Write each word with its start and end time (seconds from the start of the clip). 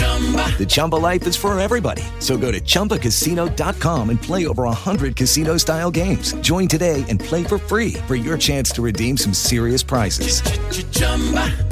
The 0.00 0.66
Chumba 0.68 0.96
life 0.96 1.26
is 1.26 1.36
for 1.36 1.58
everybody. 1.58 2.02
So 2.18 2.36
go 2.36 2.52
to 2.52 2.60
ChumbaCasino.com 2.60 4.10
and 4.10 4.20
play 4.20 4.46
over 4.46 4.64
100 4.64 5.16
casino 5.16 5.56
style 5.56 5.90
games. 5.90 6.34
Join 6.42 6.68
today 6.68 7.02
and 7.08 7.18
play 7.18 7.44
for 7.44 7.56
free 7.56 7.94
for 8.06 8.14
your 8.14 8.36
chance 8.36 8.70
to 8.72 8.82
redeem 8.82 9.16
some 9.16 9.32
serious 9.32 9.82
prizes. 9.82 10.42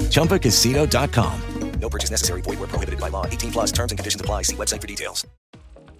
ChumbaCasino.com. 0.08 1.42
No 1.80 1.88
purchase 1.88 2.10
necessary. 2.10 2.42
Void 2.42 2.58
were 2.58 2.66
prohibited 2.66 2.98
by 2.98 3.08
law. 3.10 3.24
18 3.26 3.52
plus 3.52 3.72
terms 3.72 3.92
and 3.92 3.98
conditions 3.98 4.20
apply. 4.20 4.42
See 4.42 4.56
website 4.56 4.80
for 4.80 4.88
details. 4.88 5.26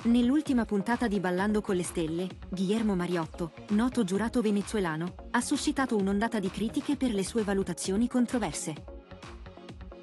Nell'ultima 0.04 0.64
puntata 0.64 1.08
di 1.08 1.18
Ballando 1.18 1.60
con 1.60 1.74
le 1.74 1.82
Stelle, 1.82 2.28
Guillermo 2.48 2.94
Mariotto, 2.94 3.50
noto 3.70 4.04
giurato 4.04 4.40
venezuelano, 4.40 5.14
ha 5.32 5.40
suscitato 5.40 5.96
un'ondata 5.96 6.38
di 6.38 6.50
critiche 6.50 6.96
per 6.96 7.12
le 7.12 7.24
sue 7.24 7.42
valutazioni 7.42 8.06
controverse. 8.06 8.97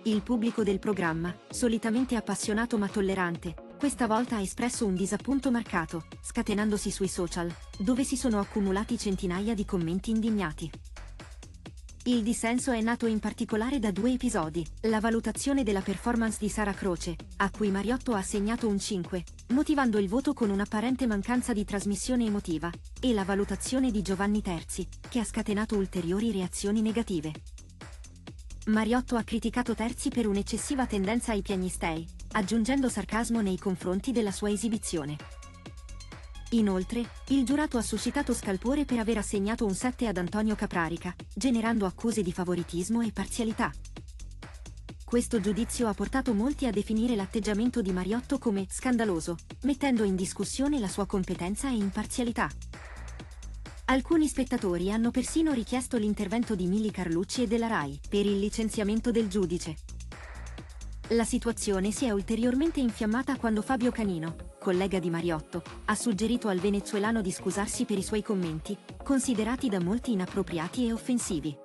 Il 0.07 0.21
pubblico 0.21 0.61
del 0.61 0.77
programma, 0.77 1.35
solitamente 1.49 2.15
appassionato 2.15 2.77
ma 2.77 2.87
tollerante, 2.87 3.55
questa 3.75 4.05
volta 4.05 4.35
ha 4.35 4.39
espresso 4.39 4.85
un 4.85 4.93
disappunto 4.93 5.49
marcato, 5.49 6.05
scatenandosi 6.21 6.91
sui 6.91 7.07
social, 7.07 7.51
dove 7.79 8.03
si 8.03 8.15
sono 8.15 8.39
accumulati 8.39 8.99
centinaia 8.99 9.55
di 9.55 9.65
commenti 9.65 10.11
indignati. 10.11 10.69
Il 12.03 12.21
dissenso 12.21 12.71
è 12.71 12.81
nato 12.81 13.07
in 13.07 13.17
particolare 13.17 13.79
da 13.79 13.89
due 13.89 14.11
episodi, 14.11 14.63
la 14.81 14.99
valutazione 14.99 15.63
della 15.63 15.81
performance 15.81 16.37
di 16.39 16.49
Sara 16.49 16.73
Croce, 16.73 17.15
a 17.37 17.49
cui 17.49 17.71
Mariotto 17.71 18.13
ha 18.13 18.19
assegnato 18.19 18.67
un 18.67 18.77
5, 18.77 19.23
motivando 19.53 19.97
il 19.97 20.07
voto 20.07 20.35
con 20.35 20.51
un'apparente 20.51 21.07
mancanza 21.07 21.51
di 21.51 21.65
trasmissione 21.65 22.25
emotiva, 22.25 22.69
e 23.01 23.11
la 23.11 23.23
valutazione 23.23 23.89
di 23.89 24.03
Giovanni 24.03 24.43
Terzi, 24.43 24.87
che 25.09 25.17
ha 25.17 25.23
scatenato 25.23 25.75
ulteriori 25.75 26.31
reazioni 26.31 26.83
negative. 26.83 27.31
Mariotto 28.67 29.15
ha 29.15 29.21
criticato 29.21 29.75
Terzi 29.75 30.09
per 30.09 30.25
un'eccessiva 30.25 30.87
tendenza 30.87 31.33
ai 31.33 31.43
piagnistei, 31.43 32.03
aggiungendo 32.31 32.89
sarcasmo 32.89 33.39
nei 33.41 33.59
confronti 33.59 34.11
della 34.11 34.31
sua 34.31 34.49
esibizione. 34.49 35.17
Inoltre, 36.51 37.07
il 37.27 37.45
giurato 37.45 37.77
ha 37.77 37.83
suscitato 37.83 38.33
scalpore 38.33 38.85
per 38.85 38.97
aver 38.97 39.19
assegnato 39.19 39.65
un 39.65 39.75
7 39.75 40.07
ad 40.07 40.17
Antonio 40.17 40.55
Caprarica, 40.55 41.13
generando 41.35 41.85
accuse 41.85 42.23
di 42.23 42.31
favoritismo 42.31 43.01
e 43.01 43.11
parzialità. 43.11 43.71
Questo 45.03 45.39
giudizio 45.39 45.87
ha 45.87 45.93
portato 45.93 46.33
molti 46.33 46.65
a 46.65 46.71
definire 46.71 47.15
l'atteggiamento 47.15 47.83
di 47.83 47.91
Mariotto 47.91 48.39
come 48.39 48.65
scandaloso, 48.67 49.37
mettendo 49.61 50.03
in 50.03 50.15
discussione 50.15 50.79
la 50.79 50.87
sua 50.87 51.05
competenza 51.05 51.69
e 51.69 51.75
imparzialità. 51.75 52.49
Alcuni 53.87 54.27
spettatori 54.27 54.91
hanno 54.91 55.11
persino 55.11 55.53
richiesto 55.53 55.97
l'intervento 55.97 56.55
di 56.55 56.65
Mili 56.65 56.89
Carlucci 56.89 57.43
e 57.43 57.47
della 57.47 57.67
RAI 57.67 57.99
per 58.09 58.25
il 58.25 58.39
licenziamento 58.39 59.11
del 59.11 59.27
giudice. 59.27 59.75
La 61.09 61.23
situazione 61.23 61.91
si 61.91 62.05
è 62.05 62.09
ulteriormente 62.09 62.79
infiammata 62.79 63.37
quando 63.37 63.61
Fabio 63.61 63.91
Canino, 63.91 64.55
collega 64.59 64.97
di 64.97 65.11
Mariotto, 65.11 65.61
ha 65.85 65.93
suggerito 65.93 66.47
al 66.47 66.57
venezuelano 66.57 67.21
di 67.21 67.31
scusarsi 67.31 67.85
per 67.85 67.99
i 67.99 68.03
suoi 68.03 68.23
commenti, 68.23 68.75
considerati 69.03 69.69
da 69.69 69.79
molti 69.79 70.13
inappropriati 70.13 70.87
e 70.87 70.91
offensivi. 70.91 71.55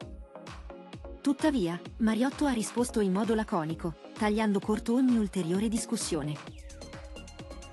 Tuttavia, 1.22 1.80
Mariotto 2.00 2.44
ha 2.44 2.52
risposto 2.52 3.00
in 3.00 3.12
modo 3.12 3.34
laconico, 3.34 3.94
tagliando 4.12 4.60
corto 4.60 4.92
ogni 4.92 5.16
ulteriore 5.16 5.68
discussione. 5.68 6.36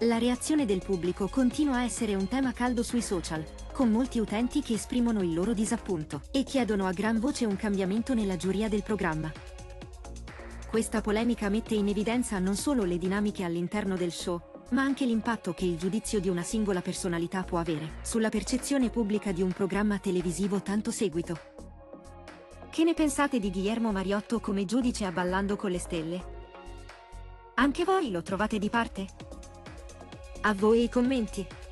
La 0.02 0.18
reazione 0.18 0.66
del 0.66 0.82
pubblico 0.86 1.28
continua 1.28 1.78
a 1.78 1.84
essere 1.84 2.16
un 2.16 2.30
tema 2.30 2.54
caldo 2.54 2.82
sui 2.82 3.02
social, 3.02 3.44
con 3.78 3.92
molti 3.92 4.18
utenti 4.18 4.64
che 4.64 4.74
esprimono 4.74 5.22
il 5.22 5.36
loro 5.36 5.54
disappunto 5.54 6.24
e 6.32 6.42
chiedono 6.42 6.88
a 6.88 6.92
gran 6.94 7.20
voce 7.20 7.46
un 7.46 7.56
cambiamento 7.56 8.16
nella 8.16 8.36
giuria 8.36 8.68
del 8.68 8.82
programma. 8.82 9.32
Questa 10.68 11.00
polemica 11.00 11.48
mette 11.50 11.76
in 11.76 11.88
evidenza 11.88 12.40
non 12.40 12.56
solo 12.56 12.86
le 12.86 12.98
dinamiche 12.98 13.44
all'interno 13.44 13.96
del 13.96 14.12
show, 14.12 14.42
ma 14.72 14.82
anche 14.82 15.06
l'impatto 15.06 15.54
che 15.54 15.66
il 15.66 15.78
giudizio 15.78 16.20
di 16.20 16.28
una 16.28 16.42
singola 16.42 16.82
personalità 16.82 17.44
può 17.44 17.60
avere 17.60 18.00
sulla 18.02 18.30
percezione 18.30 18.90
pubblica 18.90 19.32
di 19.32 19.44
un 19.44 19.52
programma 19.52 20.00
televisivo 20.00 20.60
tanto 20.64 20.90
seguito. 20.90 21.38
Che 22.72 22.84
ne 22.84 22.96
pensate 22.96 23.38
di 23.38 23.52
Guillermo 23.52 23.92
Mariotto 23.92 24.40
come 24.40 24.66
giudice 24.66 25.06
a 25.06 25.12
Ballando 25.12 25.56
con 25.56 25.70
le 25.70 25.78
Stelle? 25.78 26.26
Anche 27.54 27.84
voi 27.84 28.10
lo 28.10 28.24
trovate 28.24 28.58
di 28.58 28.72
parte? 28.72 29.06
A 30.42 30.56
voi 30.56 30.86
i 30.86 30.90
commenti! 30.90 31.67